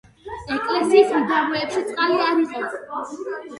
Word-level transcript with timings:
ეკლესიის 0.55 1.13
მიდამოებში 1.17 1.85
წყალი 1.91 2.19
არ 2.31 2.43
იყო. 2.47 2.67